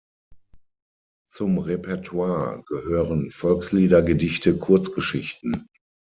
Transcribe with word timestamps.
Zum 1.29 1.59
Repertoire 1.59 2.63
gehören 2.65 3.29
Volkslieder, 3.29 4.01
Gedichte, 4.01 4.57
Kurzgeschichten. 4.57 5.67